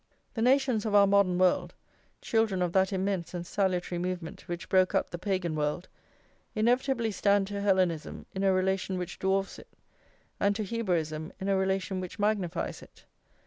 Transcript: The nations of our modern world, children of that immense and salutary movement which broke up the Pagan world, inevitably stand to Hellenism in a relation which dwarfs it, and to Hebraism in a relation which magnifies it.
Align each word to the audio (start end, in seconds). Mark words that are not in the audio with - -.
The 0.33 0.41
nations 0.41 0.83
of 0.83 0.95
our 0.95 1.05
modern 1.05 1.37
world, 1.37 1.75
children 2.21 2.63
of 2.63 2.73
that 2.73 2.91
immense 2.91 3.35
and 3.35 3.45
salutary 3.45 3.99
movement 3.99 4.41
which 4.47 4.67
broke 4.67 4.95
up 4.95 5.11
the 5.11 5.19
Pagan 5.19 5.53
world, 5.55 5.87
inevitably 6.55 7.11
stand 7.11 7.45
to 7.49 7.61
Hellenism 7.61 8.25
in 8.33 8.43
a 8.43 8.51
relation 8.51 8.97
which 8.97 9.19
dwarfs 9.19 9.59
it, 9.59 9.67
and 10.39 10.55
to 10.55 10.63
Hebraism 10.63 11.31
in 11.39 11.47
a 11.49 11.55
relation 11.55 12.01
which 12.01 12.17
magnifies 12.17 12.81
it. 12.81 13.05